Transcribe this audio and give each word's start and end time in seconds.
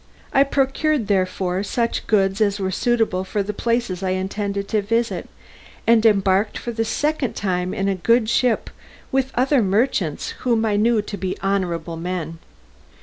I 0.33 0.41
procured, 0.43 1.05
therefore, 1.05 1.61
such 1.61 2.07
goods 2.07 2.41
as 2.41 2.59
were 2.59 2.71
suitable 2.71 3.23
for 3.23 3.43
the 3.43 3.53
places 3.53 4.01
I 4.01 4.09
intended 4.17 4.67
to 4.69 4.81
visit, 4.81 5.29
and 5.85 6.03
embarked 6.03 6.57
for 6.57 6.71
the 6.71 6.83
second 6.83 7.35
time 7.35 7.71
in 7.71 7.87
a 7.87 7.93
good 7.93 8.27
ship 8.27 8.71
with 9.11 9.31
other 9.35 9.61
merchants 9.61 10.29
whom 10.39 10.65
I 10.65 10.75
knew 10.75 11.03
to 11.03 11.17
be 11.17 11.37
honourable 11.43 11.97
men. 11.97 12.39